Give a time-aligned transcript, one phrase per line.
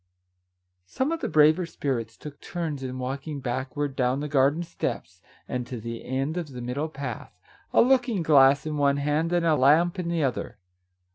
[0.87, 5.67] Some of the braver spirits took turns in walking backward down the garden steps, and
[5.67, 7.37] to the end of the middle path,
[7.71, 10.57] a looking glass in one hand and a lamp in the other.